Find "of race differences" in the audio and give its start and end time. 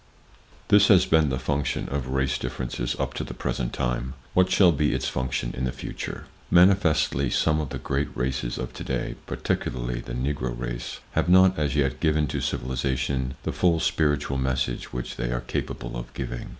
1.89-2.95